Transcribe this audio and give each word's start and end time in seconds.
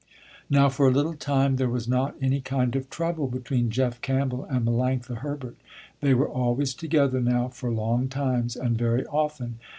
Now 0.49 0.67
for 0.67 0.87
a 0.87 0.91
little 0.91 1.13
time 1.13 1.57
there 1.57 1.69
was 1.69 1.87
not 1.87 2.15
any 2.19 2.41
kind 2.41 2.75
of 2.75 2.89
trouble 2.89 3.27
between 3.27 3.69
Jeff 3.69 4.01
Campbell 4.01 4.45
and 4.45 4.65
Melanctha 4.65 5.17
Herbert. 5.17 5.57
They 5.99 6.15
were 6.15 6.27
always 6.27 6.73
together 6.73 7.21
now 7.21 7.49
for 7.49 7.71
long 7.71 8.07
times, 8.09 8.55
and 8.55 8.75
very 8.75 9.05
often. 9.05 9.59